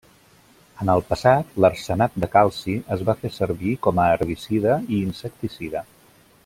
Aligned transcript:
En 0.85 0.89
el 0.93 1.01
passat 1.09 1.51
l'arsenat 1.65 2.17
de 2.23 2.31
calci 2.37 2.75
es 2.97 3.05
va 3.11 3.17
fer 3.21 3.33
servir 3.39 3.77
com 3.89 4.05
a 4.05 4.09
herbicida 4.15 4.83
i 4.95 5.03
insecticida. 5.11 5.89